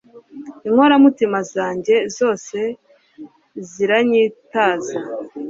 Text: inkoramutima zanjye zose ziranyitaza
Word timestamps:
inkoramutima 0.67 1.39
zanjye 1.53 1.95
zose 2.17 2.57
ziranyitaza 3.69 4.97